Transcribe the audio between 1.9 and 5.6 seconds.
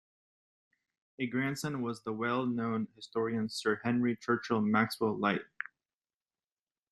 the well known historian Sir Henry Churchill Maxwell-Lyte.